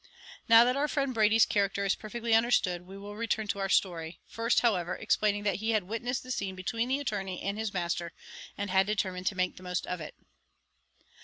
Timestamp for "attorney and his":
6.99-7.71